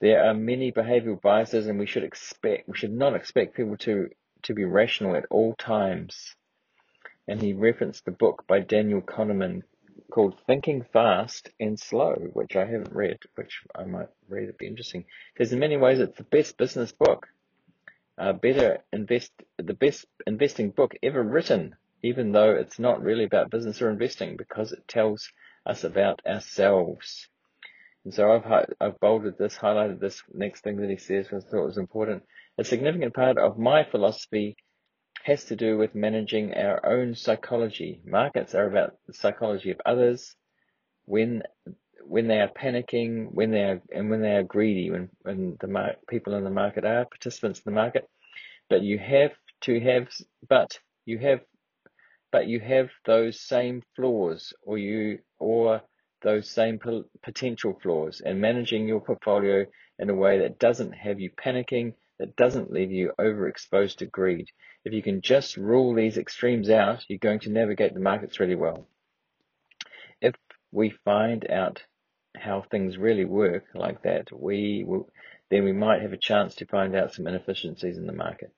There 0.00 0.24
are 0.24 0.34
many 0.34 0.72
behavioral 0.72 1.20
biases, 1.20 1.66
and 1.66 1.78
we 1.78 1.86
should 1.86 2.04
expect 2.04 2.68
we 2.68 2.76
should 2.76 2.92
not 2.92 3.14
expect 3.14 3.56
people 3.56 3.76
to 3.78 4.10
to 4.42 4.54
be 4.54 4.64
rational 4.64 5.16
at 5.16 5.26
all 5.30 5.54
times. 5.54 6.34
And 7.28 7.40
he 7.40 7.52
referenced 7.52 8.04
the 8.04 8.10
book 8.10 8.44
by 8.48 8.60
Daniel 8.60 9.02
Kahneman 9.02 9.62
called 10.10 10.40
Thinking 10.46 10.84
Fast 10.92 11.50
and 11.60 11.78
Slow, 11.78 12.14
which 12.32 12.56
I 12.56 12.64
haven't 12.64 12.92
read, 12.92 13.18
which 13.34 13.62
I 13.74 13.84
might 13.84 14.08
read. 14.28 14.44
It'd 14.44 14.58
be 14.58 14.66
interesting 14.66 15.04
because 15.32 15.52
in 15.52 15.58
many 15.58 15.76
ways 15.76 16.00
it's 16.00 16.16
the 16.16 16.24
best 16.24 16.56
business 16.56 16.92
book, 16.92 17.28
uh, 18.20 18.34
better 18.34 18.84
invest 18.92 19.32
the 19.56 19.74
best 19.74 20.04
investing 20.26 20.70
book 20.70 20.94
ever 21.02 21.22
written, 21.22 21.74
even 22.02 22.32
though 22.32 22.50
it's 22.52 22.78
not 22.78 23.02
really 23.02 23.24
about 23.24 23.50
business 23.50 23.80
or 23.80 23.90
investing 23.90 24.36
because 24.36 24.72
it 24.72 24.86
tells 24.86 25.28
us 25.64 25.84
about 25.84 26.20
ourselves. 26.26 27.28
And 28.04 28.12
so 28.12 28.32
I've, 28.32 28.66
I've 28.80 29.00
bolded 29.00 29.38
this, 29.38 29.56
highlighted 29.56 30.00
this 30.00 30.22
next 30.32 30.62
thing 30.62 30.76
that 30.76 30.90
he 30.90 30.96
says 30.96 31.26
because 31.26 31.44
I 31.44 31.48
thought 31.48 31.62
it 31.62 31.66
was 31.66 31.78
important. 31.78 32.22
A 32.58 32.64
significant 32.64 33.14
part 33.14 33.38
of 33.38 33.58
my 33.58 33.84
philosophy 33.84 34.56
has 35.24 35.44
to 35.46 35.56
do 35.56 35.78
with 35.78 35.94
managing 35.94 36.54
our 36.54 36.84
own 36.84 37.14
psychology. 37.14 38.02
Markets 38.04 38.54
are 38.54 38.66
about 38.66 38.96
the 39.06 39.14
psychology 39.14 39.70
of 39.70 39.80
others 39.84 40.34
when 41.04 41.42
when 42.04 42.28
they 42.28 42.40
are 42.40 42.48
panicking, 42.48 43.32
when 43.32 43.50
they 43.50 43.62
are 43.62 43.82
and 43.92 44.10
when 44.10 44.22
they 44.22 44.36
are 44.36 44.42
greedy, 44.42 44.90
when 44.90 45.10
when 45.22 45.56
the 45.60 45.68
mar- 45.68 45.96
people 46.08 46.34
in 46.34 46.44
the 46.44 46.50
market 46.50 46.84
are 46.84 47.04
participants 47.04 47.60
in 47.60 47.72
the 47.72 47.80
market. 47.80 48.08
But 48.68 48.82
you 48.82 48.98
have 48.98 49.32
to 49.62 49.80
have, 49.80 50.08
but 50.48 50.78
you 51.04 51.18
have, 51.18 51.40
but 52.32 52.46
you 52.46 52.60
have 52.60 52.90
those 53.04 53.40
same 53.40 53.82
flaws, 53.96 54.52
or 54.62 54.78
you 54.78 55.20
or 55.38 55.82
those 56.22 56.50
same 56.50 56.78
potential 57.22 57.78
flaws 57.82 58.20
and 58.24 58.40
managing 58.40 58.86
your 58.86 59.00
portfolio 59.00 59.64
in 59.98 60.10
a 60.10 60.14
way 60.14 60.40
that 60.40 60.58
doesn't 60.58 60.92
have 60.92 61.20
you 61.20 61.30
panicking, 61.30 61.94
that 62.18 62.36
doesn't 62.36 62.72
leave 62.72 62.92
you 62.92 63.12
overexposed 63.18 63.96
to 63.96 64.06
greed. 64.06 64.46
If 64.84 64.92
you 64.92 65.02
can 65.02 65.20
just 65.22 65.56
rule 65.56 65.94
these 65.94 66.18
extremes 66.18 66.70
out, 66.70 67.04
you're 67.08 67.18
going 67.18 67.40
to 67.40 67.50
navigate 67.50 67.94
the 67.94 68.00
markets 68.00 68.40
really 68.40 68.54
well. 68.54 68.86
If 70.20 70.34
we 70.72 70.90
find 71.04 71.50
out 71.50 71.82
how 72.36 72.64
things 72.70 72.96
really 72.96 73.24
work 73.24 73.64
like 73.74 74.02
that, 74.02 74.28
we 74.32 74.84
will, 74.86 75.08
then 75.50 75.64
we 75.64 75.72
might 75.72 76.02
have 76.02 76.12
a 76.12 76.18
chance 76.18 76.54
to 76.56 76.66
find 76.66 76.94
out 76.94 77.14
some 77.14 77.26
inefficiencies 77.26 77.98
in 77.98 78.06
the 78.06 78.12
market. 78.12 78.52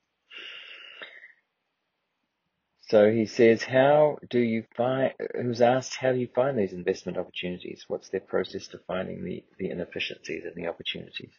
So 2.88 3.10
he 3.10 3.24
says, 3.24 3.62
how 3.62 4.18
do 4.28 4.38
you 4.38 4.64
find, 4.76 5.14
who's 5.34 5.62
asked, 5.62 5.96
how 5.96 6.12
do 6.12 6.18
you 6.18 6.28
find 6.34 6.58
these 6.58 6.74
investment 6.74 7.16
opportunities? 7.16 7.86
What's 7.88 8.10
their 8.10 8.20
process 8.20 8.66
to 8.68 8.80
finding 8.86 9.24
the, 9.24 9.42
the 9.58 9.70
inefficiencies 9.70 10.44
and 10.44 10.54
the 10.54 10.68
opportunities? 10.68 11.32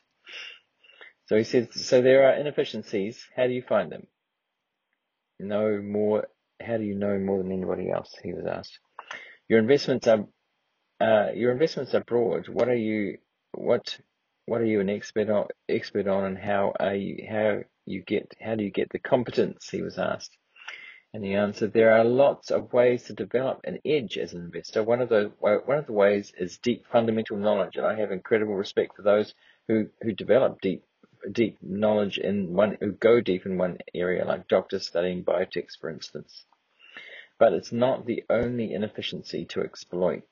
So 1.27 1.37
he 1.37 1.43
says, 1.43 1.67
so 1.73 2.01
there 2.01 2.27
are 2.27 2.39
inefficiencies. 2.39 3.23
How 3.35 3.45
do 3.45 3.53
you 3.53 3.61
find 3.61 3.91
them? 3.91 4.07
Know 5.39 5.79
more, 5.83 6.27
how 6.59 6.77
do 6.77 6.83
you 6.83 6.95
know 6.95 7.19
more 7.19 7.43
than 7.43 7.51
anybody 7.51 7.91
else? 7.91 8.15
He 8.23 8.33
was 8.33 8.45
asked. 8.47 8.79
Your 9.47 9.59
investments 9.59 10.07
are, 10.07 10.25
Uh, 11.03 11.31
your 11.36 11.51
investments 11.51 11.93
abroad. 11.93 12.48
What 12.48 12.69
are 12.69 12.75
you, 12.75 13.17
what, 13.51 14.00
what 14.45 14.62
are 14.62 14.65
you 14.65 14.79
an 14.79 14.89
expert 14.89 15.29
on, 15.29 15.48
expert 15.67 16.07
on 16.07 16.24
and 16.24 16.38
how 16.38 16.74
are 16.79 16.95
you, 16.95 17.27
how 17.29 17.63
you 17.86 18.01
get, 18.01 18.33
how 18.39 18.55
do 18.55 18.63
you 18.63 18.72
get 18.72 18.89
the 18.91 19.00
competence? 19.00 19.69
He 19.69 19.81
was 19.81 19.98
asked. 19.98 20.38
And 21.13 21.25
he 21.25 21.33
answered, 21.36 21.74
there 21.74 21.93
are 21.93 22.05
lots 22.05 22.51
of 22.51 22.74
ways 22.74 23.03
to 23.03 23.13
develop 23.13 23.62
an 23.65 23.79
edge 23.86 24.17
as 24.17 24.33
an 24.33 24.45
investor. 24.45 24.81
One 24.81 25.01
of 25.01 25.10
the 25.10 25.31
one 25.39 25.77
of 25.77 25.86
the 25.86 25.93
ways 25.93 26.33
is 26.38 26.57
deep 26.57 26.86
fundamental 26.91 27.38
knowledge, 27.38 27.75
and 27.75 27.86
I 27.86 28.00
have 28.00 28.12
incredible 28.12 28.55
respect 28.55 28.95
for 28.95 29.03
those 29.03 29.36
who 29.67 29.89
who 30.01 30.13
develop 30.13 30.62
deep 30.62 30.83
deep 31.31 31.60
knowledge 31.62 32.17
in 32.17 32.53
one 32.53 32.77
who 32.79 32.93
go 32.93 33.22
deep 33.22 33.45
in 33.45 33.60
one 33.60 33.77
area, 33.93 34.25
like 34.25 34.48
doctors 34.48 34.88
studying 34.88 35.24
biotechs, 35.24 35.77
for 35.79 35.89
instance. 35.91 36.45
But 37.38 37.53
it's 37.53 37.72
not 37.72 38.05
the 38.07 38.24
only 38.29 38.74
inefficiency 38.74 39.45
to 39.51 39.62
exploit. 39.62 40.24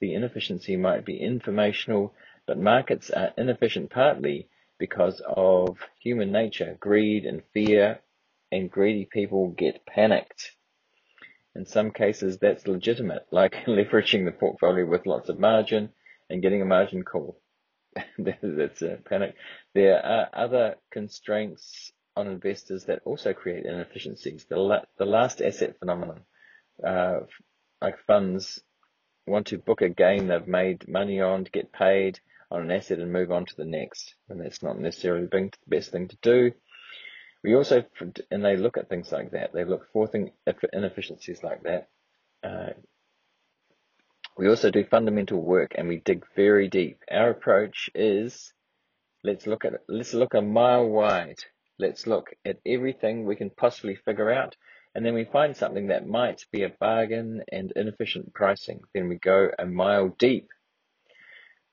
The 0.00 0.14
inefficiency 0.14 0.76
might 0.76 1.04
be 1.04 1.18
informational, 1.18 2.14
but 2.46 2.58
markets 2.58 3.10
are 3.10 3.32
inefficient 3.38 3.90
partly 3.90 4.48
because 4.78 5.20
of 5.26 5.78
human 6.00 6.32
nature, 6.32 6.76
greed 6.80 7.24
and 7.24 7.42
fear 7.52 8.00
and 8.52 8.70
greedy 8.70 9.06
people 9.06 9.48
get 9.50 9.86
panicked. 9.86 10.52
In 11.54 11.64
some 11.64 11.90
cases, 11.90 12.38
that's 12.38 12.66
legitimate, 12.68 13.26
like 13.30 13.52
leveraging 13.66 14.26
the 14.26 14.32
portfolio 14.32 14.84
with 14.86 15.06
lots 15.06 15.28
of 15.30 15.38
margin 15.38 15.90
and 16.28 16.42
getting 16.42 16.60
a 16.60 16.66
margin 16.66 17.02
call. 17.02 17.40
that's 18.18 18.82
a 18.82 18.98
panic. 19.08 19.34
There 19.74 20.04
are 20.04 20.28
other 20.32 20.76
constraints 20.90 21.92
on 22.14 22.26
investors 22.26 22.84
that 22.84 23.00
also 23.04 23.32
create 23.32 23.64
inefficiencies. 23.64 24.44
The, 24.48 24.58
la- 24.58 24.84
the 24.98 25.06
last 25.06 25.40
asset 25.40 25.78
phenomenon, 25.78 26.20
uh, 26.86 27.20
like 27.80 27.98
funds 28.06 28.60
want 29.26 29.48
to 29.48 29.58
book 29.58 29.82
a 29.82 29.88
game 29.88 30.28
they've 30.28 30.46
made 30.46 30.88
money 30.88 31.20
on 31.20 31.44
to 31.44 31.50
get 31.50 31.72
paid 31.72 32.20
on 32.50 32.62
an 32.62 32.70
asset 32.70 32.98
and 32.98 33.12
move 33.12 33.32
on 33.32 33.46
to 33.46 33.56
the 33.56 33.64
next. 33.64 34.14
And 34.28 34.40
that's 34.40 34.62
not 34.62 34.78
necessarily 34.78 35.26
the 35.26 35.50
best 35.66 35.90
thing 35.90 36.08
to 36.08 36.16
do. 36.22 36.52
We 37.42 37.54
also, 37.54 37.84
and 38.30 38.44
they 38.44 38.56
look 38.56 38.76
at 38.76 38.88
things 38.88 39.12
like 39.12 39.32
that. 39.32 39.52
They 39.52 39.64
look 39.64 39.86
for 39.92 40.06
thing, 40.06 40.32
inefficiencies 40.72 41.42
like 41.42 41.62
that. 41.64 41.88
Uh, 42.42 42.72
we 44.36 44.48
also 44.48 44.70
do 44.70 44.84
fundamental 44.84 45.40
work 45.40 45.72
and 45.76 45.88
we 45.88 45.98
dig 45.98 46.24
very 46.34 46.68
deep. 46.68 47.02
Our 47.10 47.30
approach 47.30 47.88
is 47.94 48.52
let's 49.24 49.46
look 49.46 49.64
at 49.64 49.74
let's 49.88 50.12
look 50.12 50.34
a 50.34 50.42
mile 50.42 50.86
wide. 50.86 51.38
Let's 51.78 52.06
look 52.06 52.34
at 52.44 52.58
everything 52.64 53.24
we 53.24 53.36
can 53.36 53.50
possibly 53.50 53.96
figure 53.96 54.30
out, 54.30 54.56
and 54.96 55.04
then 55.04 55.12
we 55.12 55.26
find 55.26 55.54
something 55.54 55.88
that 55.88 56.08
might 56.08 56.46
be 56.50 56.62
a 56.62 56.70
bargain 56.70 57.42
and 57.52 57.70
inefficient 57.76 58.32
pricing. 58.32 58.80
Then 58.94 59.08
we 59.08 59.16
go 59.16 59.50
a 59.58 59.66
mile 59.66 60.08
deep. 60.08 60.48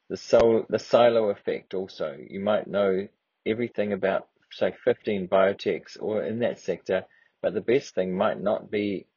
The 0.09 0.17
sol- 0.17 0.65
the 0.67 0.77
silo 0.77 1.29
effect 1.29 1.73
also. 1.73 2.17
You 2.19 2.41
might 2.41 2.67
know 2.67 3.07
everything 3.45 3.93
about 3.93 4.27
say 4.51 4.73
15 4.83 5.29
biotechs 5.29 5.95
or 6.01 6.21
in 6.21 6.39
that 6.39 6.59
sector, 6.59 7.05
but 7.41 7.53
the 7.53 7.61
best 7.61 7.95
thing 7.95 8.13
might 8.13 8.41
not 8.41 8.69
be 8.69 9.07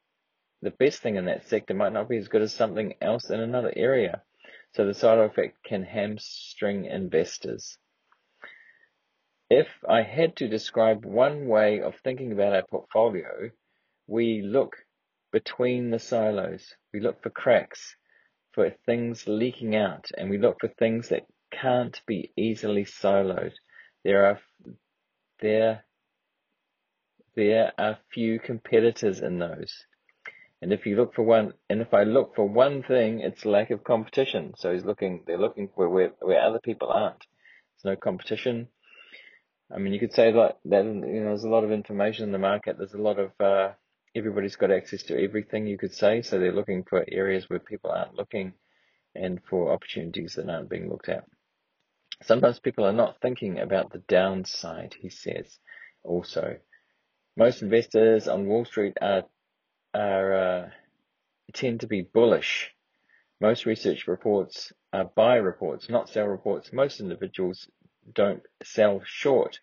the 0.63 0.71
best 0.71 1.03
thing 1.03 1.17
in 1.17 1.25
that 1.25 1.49
sector 1.49 1.75
might 1.75 1.93
not 1.93 2.09
be 2.09 2.17
as 2.17 2.29
good 2.29 2.43
as 2.43 2.55
something 2.55 2.95
else 3.01 3.29
in 3.31 3.41
another 3.41 3.73
area. 3.75 4.23
So 4.77 4.87
the 4.87 4.95
silo 4.95 5.23
effect 5.23 5.65
can 5.65 5.83
hamstring 5.83 6.85
investors. 6.85 7.77
If 9.51 9.67
I 9.89 10.03
had 10.03 10.37
to 10.37 10.47
describe 10.47 11.05
one 11.05 11.49
way 11.49 11.81
of 11.81 11.97
thinking 12.05 12.31
about 12.31 12.55
our 12.55 12.65
portfolio, 12.71 13.51
we 14.07 14.43
look 14.43 14.77
between 15.33 15.91
the 15.91 15.99
silos. 15.99 16.75
We 16.93 17.01
look 17.01 17.23
for 17.23 17.31
cracks, 17.31 17.97
for 18.53 18.71
things 18.87 19.25
leaking 19.27 19.77
out, 19.77 20.07
and 20.17 20.31
we 20.31 20.39
look 20.39 20.59
for 20.61 20.69
things 20.69 21.09
that 21.11 21.27
can't 21.53 22.01
be 22.07 22.33
easily 22.37 22.85
siloed. 22.85 23.53
There 24.05 24.27
are 24.27 24.41
there 25.41 25.85
there 27.35 27.73
are 27.79 27.99
few 28.13 28.41
competitors 28.41 29.21
in 29.21 29.39
those. 29.39 29.85
And 30.63 30.73
if 30.73 30.87
you 30.87 30.97
look 30.97 31.15
for 31.15 31.23
one, 31.23 31.53
and 31.69 31.83
if 31.83 31.93
I 31.93 32.05
look 32.05 32.35
for 32.35 32.49
one 32.49 32.83
thing, 32.83 33.21
it's 33.21 33.45
lack 33.45 33.71
of 33.71 33.85
competition. 33.85 34.55
So 34.57 34.73
he's 34.73 34.87
looking, 34.87 35.23
they're 35.27 35.39
looking 35.39 35.69
for 35.75 35.89
where, 35.89 36.13
where 36.21 36.41
other 36.41 36.61
people 36.61 36.89
aren't. 36.89 37.27
There's 37.85 37.95
no 37.95 38.01
competition. 38.01 38.69
I 39.71 39.79
mean, 39.79 39.93
you 39.93 40.01
could 40.01 40.15
say 40.15 40.33
that, 40.33 40.59
that, 40.65 40.85
you 40.85 40.93
know, 40.93 41.27
there's 41.27 41.45
a 41.45 41.51
lot 41.51 41.65
of 41.65 41.73
information 41.73 42.25
in 42.25 42.33
the 42.33 42.39
market. 42.39 42.79
There's 42.79 42.95
a 42.95 42.99
lot 42.99 43.19
of, 43.19 43.33
uh, 43.39 43.73
everybody's 44.16 44.56
got 44.56 44.70
access 44.70 45.02
to 45.04 45.23
everything 45.23 45.66
you 45.66 45.76
could 45.76 45.92
say. 45.92 46.23
So 46.23 46.38
they're 46.38 46.52
looking 46.52 46.85
for 46.85 47.04
areas 47.06 47.49
where 47.49 47.58
people 47.58 47.90
aren't 47.90 48.14
looking 48.14 48.54
and 49.14 49.40
for 49.49 49.73
opportunities 49.73 50.35
that 50.35 50.49
aren't 50.49 50.70
being 50.70 50.88
looked 50.88 51.11
at. 51.11 51.25
Sometimes 52.23 52.58
people 52.58 52.87
are 52.87 52.94
not 52.94 53.20
thinking 53.20 53.58
about 53.58 53.92
the 53.92 54.02
downside, 54.08 54.94
he 54.99 55.11
says 55.11 55.58
also. 56.02 56.56
Most 57.37 57.61
investors 57.61 58.26
on 58.26 58.46
Wall 58.46 58.64
Street 58.64 58.96
are, 59.02 59.25
are 59.92 60.35
uh, 60.35 60.68
tend 61.52 61.80
to 61.80 61.87
be 61.87 62.00
bullish. 62.00 62.73
Most 63.38 63.66
research 63.66 64.08
reports 64.08 64.73
are 64.94 65.11
buy 65.14 65.35
reports, 65.35 65.90
not 65.90 66.08
sell 66.08 66.25
reports. 66.25 66.73
Most 66.73 67.00
individuals 67.00 67.68
don't 68.14 68.42
sell 68.64 69.02
short. 69.04 69.61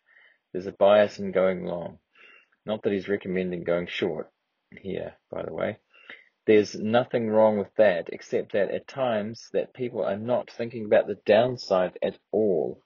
There's 0.52 0.68
a 0.68 0.72
bias 0.72 1.18
in 1.18 1.32
going 1.32 1.66
long. 1.66 1.98
Not 2.68 2.84
that 2.84 2.94
he's 2.94 3.10
recommending 3.10 3.64
going 3.64 3.88
short 3.88 4.30
here, 4.82 5.14
by 5.32 5.44
the 5.44 5.54
way. 5.54 5.78
There's 6.46 6.76
nothing 6.76 7.30
wrong 7.30 7.58
with 7.58 7.74
that, 7.78 8.10
except 8.12 8.52
that 8.52 8.72
at 8.72 8.88
times 8.88 9.50
that 9.54 9.74
people 9.74 10.04
are 10.04 10.18
not 10.18 10.52
thinking 10.52 10.86
about 10.86 11.08
the 11.08 11.20
downside 11.26 11.98
at 12.02 12.18
all. 12.32 12.82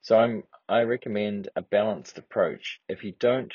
So 0.00 0.18
I'm 0.18 0.42
I 0.68 0.82
recommend 0.82 1.48
a 1.56 1.62
balanced 1.62 2.18
approach. 2.18 2.80
If 2.88 3.04
you 3.04 3.12
don't 3.18 3.52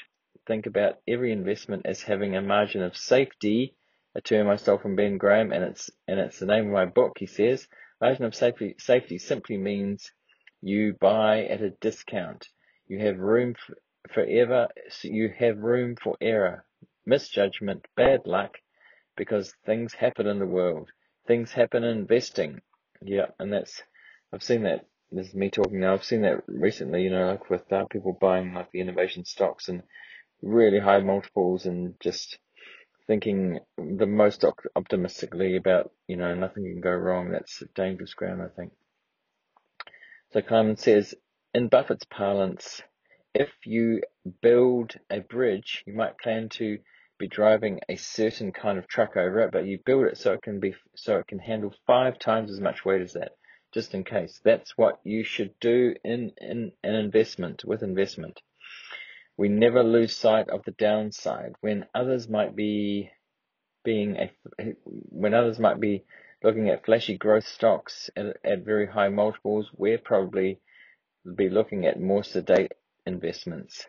think 0.48 0.66
about 0.66 1.00
every 1.08 1.32
investment 1.32 1.86
as 1.86 2.02
having 2.02 2.36
a 2.36 2.42
margin 2.42 2.82
of 2.82 2.96
safety, 2.98 3.76
a 4.16 4.22
term 4.22 4.48
I 4.48 4.56
stole 4.56 4.78
from 4.78 4.96
Ben 4.96 5.18
Graham, 5.18 5.52
and 5.52 5.64
it's 5.64 5.92
and 6.08 6.20
it's 6.20 6.40
the 6.40 6.46
name 6.46 6.68
of 6.68 6.74
my 6.74 6.86
book. 6.86 7.18
He 7.20 7.28
says 7.28 7.68
margin 8.02 8.26
of 8.26 8.34
safety 8.34 8.76
safety 8.80 9.18
simply 9.18 9.58
means 9.58 10.12
you 10.62 10.94
buy 11.00 11.46
at 11.46 11.62
a 11.62 11.70
discount. 11.70 12.48
You 12.88 13.00
have 13.06 13.18
room 13.20 13.54
for, 13.54 13.76
forever. 14.14 14.70
So 14.90 15.10
you 15.10 15.32
have 15.38 15.58
room 15.58 15.96
for 16.02 16.18
error, 16.20 16.66
misjudgment, 17.06 17.86
bad 17.96 18.22
luck, 18.26 18.58
because 19.16 19.54
things 19.66 19.94
happen 19.94 20.28
in 20.28 20.40
the 20.40 20.46
world. 20.46 20.90
Things 21.28 21.52
happen 21.52 21.84
in 21.84 21.98
investing. 22.00 22.62
Yeah, 23.02 23.28
and 23.40 23.52
that's, 23.52 23.82
I've 24.34 24.44
seen 24.44 24.64
that. 24.64 24.86
This 25.12 25.30
is 25.30 25.34
me 25.34 25.50
talking 25.50 25.80
now. 25.80 25.94
I've 25.94 26.04
seen 26.04 26.22
that 26.22 26.44
recently, 26.48 27.02
you 27.04 27.10
know, 27.10 27.32
like 27.32 27.50
with 27.50 27.72
uh, 27.74 27.86
people 27.86 28.18
buying 28.20 28.54
like 28.54 28.72
the 28.72 28.82
innovation 28.82 29.26
stocks 29.26 29.68
and 29.68 29.82
really 30.42 30.80
high 30.80 31.00
multiples 31.00 31.66
and 31.66 31.96
just 32.00 32.38
thinking 33.08 33.60
the 33.78 34.06
most 34.06 34.46
op- 34.46 34.68
optimistically 34.76 35.56
about, 35.56 35.92
you 36.08 36.16
know, 36.16 36.36
nothing 36.36 36.64
can 36.64 36.80
go 36.80 36.92
wrong. 36.92 37.32
That's 37.32 37.64
dangerous 37.74 38.14
ground, 38.14 38.42
I 38.42 38.50
think. 38.56 38.72
So 40.32 40.42
Klarman 40.42 40.78
says, 40.78 41.16
in 41.56 41.70
Buffett's 41.70 42.06
parlance, 42.06 42.84
if 43.40 43.50
you 43.66 44.02
build 44.42 44.96
a 45.10 45.22
bridge, 45.22 45.84
you 45.88 45.94
might 45.94 46.20
plan 46.20 46.50
to 46.50 46.78
be 47.18 47.28
driving 47.28 47.80
a 47.88 47.96
certain 47.96 48.52
kind 48.52 48.78
of 48.78 48.88
truck 48.88 49.16
over 49.16 49.40
it, 49.40 49.52
but 49.52 49.66
you 49.66 49.80
build 49.86 50.06
it 50.06 50.18
so 50.18 50.34
it 50.34 50.42
can 50.42 50.60
be 50.60 50.76
so 50.96 51.18
it 51.18 51.28
can 51.28 51.40
handle 51.40 51.74
five 51.88 52.20
times 52.20 52.52
as 52.52 52.60
much 52.60 52.84
weight 52.84 53.02
as 53.02 53.14
that, 53.14 53.32
just 53.74 53.94
in 53.94 54.04
case. 54.04 54.42
That's 54.44 54.78
what 54.78 55.00
you 55.06 55.24
should 55.24 55.54
do 55.62 55.96
in 56.04 56.34
in 56.40 56.74
an 56.84 56.96
investment 56.96 57.64
with 57.64 57.82
investment. 57.82 58.42
We 59.38 59.48
never 59.48 59.84
lose 59.84 60.14
sight 60.14 60.50
of 60.50 60.64
the 60.66 60.72
downside 60.72 61.54
when 61.62 61.86
others 61.96 62.28
might 62.28 62.58
be 62.58 63.10
being 63.86 64.18
a 64.18 64.32
when 64.84 65.34
others 65.34 65.60
might 65.60 65.80
be 65.80 66.04
looking 66.44 66.70
at 66.70 66.86
flashy 66.86 67.18
growth 67.18 67.48
stocks 67.48 68.10
at, 68.18 68.36
at 68.44 68.66
very 68.66 68.88
high 68.88 69.10
multiples. 69.10 69.70
We're 69.78 69.98
probably 69.98 70.60
be 71.36 71.50
looking 71.50 71.86
at 71.86 72.02
more 72.02 72.24
sedate 72.24 72.74
investments 73.06 73.86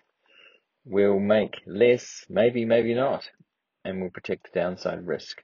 will 0.84 1.18
make 1.20 1.60
less, 1.66 2.24
maybe, 2.28 2.64
maybe 2.64 2.94
not, 2.94 3.28
and 3.84 4.00
will 4.00 4.10
protect 4.10 4.44
the 4.52 4.60
downside 4.60 5.06
risk, 5.06 5.42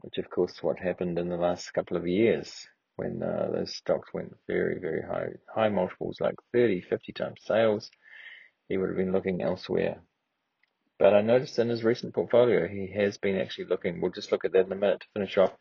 which 0.00 0.18
of 0.18 0.30
course 0.30 0.62
what 0.62 0.78
happened 0.78 1.18
in 1.18 1.28
the 1.28 1.36
last 1.36 1.72
couple 1.72 1.96
of 1.96 2.06
years. 2.06 2.66
when 2.96 3.22
uh, 3.22 3.50
those 3.52 3.74
stocks 3.76 4.12
went 4.14 4.34
very, 4.46 4.78
very 4.80 5.02
high, 5.02 5.28
high 5.54 5.68
multiples, 5.68 6.20
like 6.20 6.34
30, 6.52 6.82
50 6.82 7.12
times 7.12 7.40
sales, 7.44 7.90
he 8.68 8.76
would 8.76 8.88
have 8.88 8.98
been 8.98 9.12
looking 9.12 9.42
elsewhere. 9.42 10.02
But 10.98 11.14
I 11.14 11.22
noticed 11.22 11.58
in 11.58 11.68
his 11.68 11.84
recent 11.84 12.14
portfolio, 12.14 12.68
he 12.68 12.92
has 12.94 13.18
been 13.18 13.36
actually 13.38 13.66
looking. 13.66 14.00
We'll 14.00 14.12
just 14.12 14.30
look 14.32 14.44
at 14.44 14.52
that 14.52 14.66
in 14.66 14.72
a 14.72 14.76
minute 14.76 15.00
to 15.00 15.06
finish 15.14 15.36
off. 15.38 15.52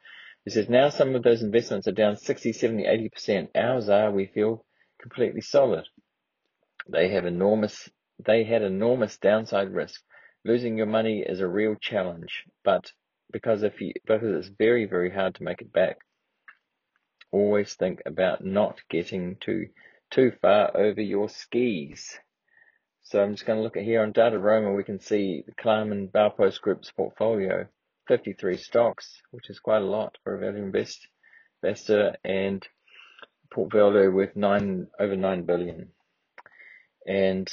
He 0.45 0.51
says 0.51 0.69
now 0.69 0.89
some 0.89 1.15
of 1.15 1.23
those 1.23 1.41
investments 1.41 1.87
are 1.87 1.93
down 1.93 2.17
60, 2.17 2.53
70, 2.53 2.83
80%. 2.83 3.49
Ours 3.55 3.89
are, 3.89 4.11
we 4.11 4.27
feel, 4.27 4.65
completely 5.01 5.41
solid. 5.41 5.85
They 6.91 7.07
have 7.09 7.25
enormous, 7.25 7.89
they 8.19 8.43
had 8.43 8.63
enormous 8.63 9.17
downside 9.17 9.73
risk. 9.73 10.01
Losing 10.43 10.77
your 10.77 10.87
money 10.87 11.21
is 11.21 11.39
a 11.39 11.47
real 11.47 11.75
challenge, 11.75 12.43
but 12.65 12.91
because 13.31 13.63
if 13.63 13.79
you, 13.79 13.93
because 14.05 14.23
it's 14.23 14.57
very, 14.57 14.85
very 14.85 15.09
hard 15.09 15.35
to 15.35 15.43
make 15.43 15.61
it 15.61 15.71
back, 15.71 15.99
always 17.31 17.75
think 17.75 18.01
about 18.05 18.43
not 18.43 18.81
getting 18.89 19.37
too, 19.37 19.69
too 20.09 20.33
far 20.41 20.75
over 20.75 20.99
your 20.99 21.29
skis. 21.29 22.19
So 23.03 23.23
I'm 23.23 23.35
just 23.35 23.45
going 23.45 23.57
to 23.57 23.63
look 23.63 23.77
at 23.77 23.83
here 23.83 24.01
on 24.01 24.11
Dataroma. 24.11 24.75
we 24.75 24.83
can 24.83 24.99
see 24.99 25.43
the 25.45 25.53
Klarman 25.53 26.11
Baupost 26.11 26.61
Group's 26.61 26.91
portfolio, 26.91 27.67
53 28.09 28.57
stocks, 28.57 29.21
which 29.31 29.49
is 29.49 29.59
quite 29.59 29.81
a 29.81 29.85
lot 29.85 30.17
for 30.23 30.35
a 30.35 30.39
value 30.39 30.63
invest, 30.63 31.07
investor, 31.63 32.17
and 32.25 32.67
portfolio 33.49 34.11
with 34.11 34.35
nine 34.35 34.87
over 34.99 35.15
nine 35.15 35.43
billion. 35.45 35.93
And 37.07 37.51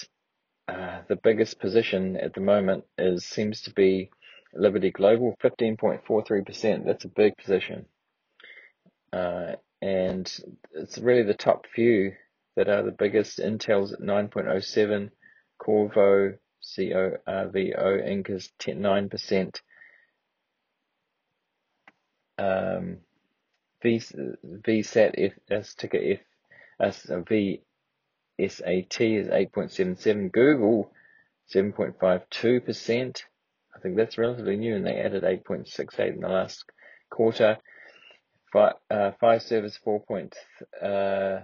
uh, 0.69 1.01
the 1.09 1.17
biggest 1.17 1.59
position 1.61 2.17
at 2.17 2.35
the 2.35 2.41
moment 2.41 2.85
is 2.99 3.25
seems 3.25 3.63
to 3.63 3.73
be 3.73 4.11
Liberty 4.55 4.91
Global, 4.91 5.37
15.43%. 5.43 6.85
That's 6.85 7.05
a 7.05 7.09
big 7.09 7.37
position. 7.37 7.87
Uh, 9.13 9.53
and 9.81 10.31
it's 10.73 10.99
really 10.99 11.23
the 11.23 11.35
top 11.35 11.67
few 11.75 12.13
that 12.57 12.69
are 12.69 12.83
the 12.83 12.91
biggest. 12.93 13.39
Intel's 13.39 13.93
at 13.93 14.01
9.07, 14.01 15.11
Corvo, 15.59 16.35
C-O-R-V-O, 16.61 17.99
Inc. 17.99 18.31
is 18.31 18.51
9%. 18.61 19.61
Um, 22.39 22.99
v, 23.83 23.99
VSAT, 23.99 25.15
F, 25.17 25.33
that's 25.49 25.75
ticker 25.75 25.99
F, 25.99 26.21
as 26.81 27.05
VSAT 28.39 29.01
is 29.01 29.29
8.77. 29.29 30.33
Google, 30.33 30.93
7.52%. 31.55 33.23
I 33.75 33.81
think 33.81 33.97
that's 33.97 34.19
relatively 34.19 34.57
new 34.57 34.77
and 34.77 34.87
they 34.87 35.01
added 35.01 35.23
8.68 35.23 36.15
in 36.15 36.21
the 36.21 36.29
last 36.29 36.65
quarter. 37.11 37.59
Five, 38.53 38.75
uh, 38.91 39.11
Fiserv 39.23 39.79
4. 39.85 40.05
Uh, 40.83 41.41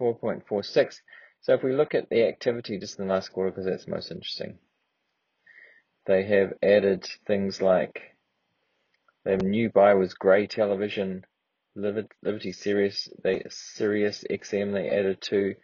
4.46. 0.00 0.96
So 1.42 1.54
if 1.54 1.62
we 1.62 1.72
look 1.72 1.94
at 1.94 2.08
the 2.10 2.26
activity 2.26 2.78
just 2.78 2.98
in 2.98 3.06
the 3.06 3.12
last 3.12 3.32
quarter, 3.32 3.50
because 3.50 3.66
that's 3.66 3.88
most 3.88 4.10
interesting, 4.10 4.58
they 6.06 6.24
have 6.24 6.52
added 6.62 7.06
things 7.26 7.62
like 7.62 8.00
their 9.24 9.36
new 9.36 9.70
buy 9.70 9.94
was 9.94 10.14
Gray 10.14 10.46
Television, 10.46 11.24
Liberty 11.74 12.52
Sirius, 12.52 13.08
they 13.22 13.44
Sirius 13.48 14.24
XM. 14.28 14.72
They 14.72 14.88
added 14.88 15.20
to 15.22 15.54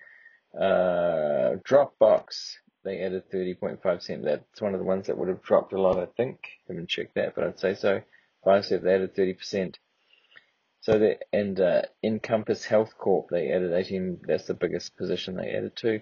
uh, 0.58 1.56
Dropbox. 1.68 2.54
They 2.84 3.00
added 3.00 3.30
30.5 3.30 4.02
cent. 4.02 4.24
That's 4.24 4.60
one 4.60 4.74
of 4.74 4.80
the 4.80 4.86
ones 4.86 5.06
that 5.06 5.18
would 5.18 5.28
have 5.28 5.42
dropped 5.42 5.72
a 5.72 5.80
lot, 5.80 5.98
I 5.98 6.06
think. 6.16 6.38
Haven't 6.68 6.88
checked 6.88 7.16
that, 7.16 7.34
but 7.34 7.44
I'd 7.44 7.58
say 7.58 7.74
so. 7.74 8.02
Fiserv 8.44 8.82
they 8.82 8.94
added 8.94 9.16
30 9.16 9.34
percent. 9.34 9.78
So 10.80 10.98
the 10.98 11.18
and 11.32 11.58
uh, 11.58 11.82
Encompass 12.04 12.64
Health 12.64 12.96
Corp 12.96 13.28
they 13.30 13.50
added 13.50 13.72
18. 13.72 14.20
That's 14.26 14.46
the 14.46 14.54
biggest 14.54 14.96
position 14.96 15.34
they 15.34 15.50
added 15.50 15.74
to, 15.78 16.00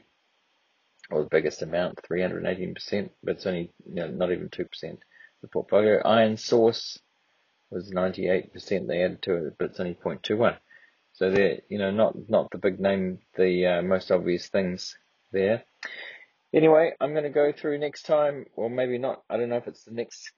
or 1.11 1.23
the 1.23 1.31
biggest 1.31 1.63
amount, 1.63 2.01
318 2.07 2.75
percent. 2.75 3.13
But 3.23 3.37
it's 3.37 3.47
only 3.47 3.73
you 3.87 3.95
know, 3.95 4.09
not 4.09 4.31
even 4.31 4.51
two 4.51 4.67
percent. 4.67 5.01
The 5.41 5.49
portfolio 5.49 6.03
ironSource 6.03 6.99
was 7.71 7.91
98 7.91 8.53
percent 8.53 8.89
they 8.89 9.03
added 9.03 9.23
to 9.23 9.47
it, 9.47 9.55
but 9.59 9.71
it's 9.71 9.81
only 9.81 9.95
0.21. 9.95 10.59
So 11.15 11.31
they're 11.31 11.61
you 11.69 11.79
know 11.79 11.91
not 11.91 12.15
not 12.29 12.51
the 12.51 12.59
big 12.59 12.81
name, 12.81 13.21
the 13.37 13.67
uh, 13.67 13.83
most 13.83 14.11
obvious 14.11 14.49
things 14.49 14.97
there. 15.33 15.65
Anyway, 16.53 16.93
I'm 17.01 17.13
going 17.13 17.25
to 17.25 17.31
go 17.31 17.53
through 17.53 17.79
next 17.79 18.03
time, 18.03 18.47
or 18.55 18.71
maybe 18.71 18.99
not. 18.99 19.23
I 19.29 19.37
don't 19.37 19.49
know 19.49 19.57
if 19.57 19.67
it's 19.67 19.85
the 19.85 19.95
next 19.95 20.31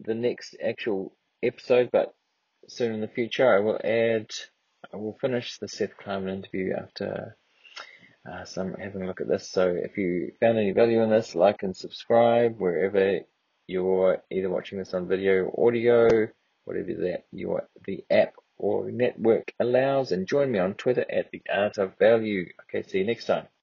the 0.00 0.14
next 0.14 0.56
actual 0.62 1.14
episode, 1.42 1.90
but 1.92 2.14
soon 2.68 2.94
in 2.94 3.00
the 3.00 3.08
future. 3.08 3.54
I 3.54 3.60
will 3.60 3.80
add, 3.82 4.30
I 4.92 4.96
will 4.96 5.16
finish 5.20 5.58
the 5.58 5.68
Seth 5.68 5.96
Klarman 5.96 6.34
interview 6.34 6.74
after 6.76 7.36
uh, 8.30 8.44
some 8.44 8.74
having 8.74 9.02
a 9.02 9.06
look 9.06 9.20
at 9.20 9.28
this. 9.28 9.50
So 9.50 9.68
if 9.68 9.96
you 9.96 10.32
found 10.40 10.58
any 10.58 10.72
value 10.72 11.02
in 11.02 11.10
this, 11.10 11.34
like 11.34 11.62
and 11.62 11.76
subscribe 11.76 12.58
wherever 12.58 13.20
you're 13.66 14.22
either 14.30 14.50
watching 14.50 14.78
this 14.78 14.94
on 14.94 15.08
video 15.08 15.44
or 15.44 15.68
audio, 15.68 16.28
whatever 16.64 16.94
that 16.94 17.24
your 17.32 17.68
the 17.86 18.04
app 18.10 18.34
or 18.62 18.90
network 18.90 19.52
allows, 19.60 20.12
and 20.12 20.26
join 20.26 20.50
me 20.52 20.58
on 20.60 20.74
Twitter 20.74 21.04
at 21.10 21.30
the 21.32 21.42
Art 21.52 21.78
of 21.78 21.98
Value. 21.98 22.48
Okay, 22.62 22.82
see 22.88 23.00
you 23.00 23.04
next 23.04 23.26
time. 23.26 23.48